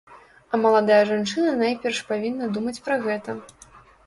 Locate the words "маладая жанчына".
0.63-1.51